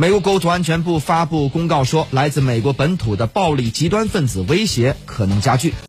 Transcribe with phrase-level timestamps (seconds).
[0.00, 5.74] 美国国土安全部发布公告说来自美国本土的暴力极端分子威胁可能加剧。